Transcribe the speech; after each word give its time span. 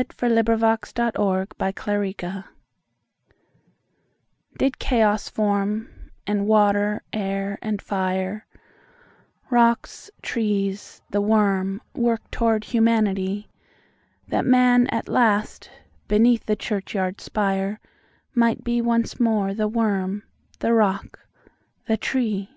1900. 0.00 0.58
By 0.58 0.76
John 0.86 1.12
HallIngham 1.12 1.46
1378 1.58 2.18
Genesis 2.18 2.48
DID 4.58 4.78
Chaos 4.78 5.28
form,—and 5.28 6.46
water, 6.46 7.02
air, 7.12 7.58
and 7.60 7.82
fire, 7.82 8.46
Rocks, 9.50 10.10
trees, 10.22 11.02
the 11.10 11.20
worm, 11.20 11.82
work 11.94 12.22
toward 12.30 12.64
Humanity,—That 12.64 14.46
Man 14.46 14.86
at 14.86 15.06
last, 15.06 15.68
beneath 16.08 16.46
the 16.46 16.56
churchyard 16.56 17.20
spire, 17.20 17.78
Might 18.34 18.64
be 18.64 18.80
once 18.80 19.20
more 19.20 19.52
the 19.52 19.68
worm, 19.68 20.22
the 20.60 20.72
rock, 20.72 21.18
the 21.86 21.98
tree? 21.98 22.48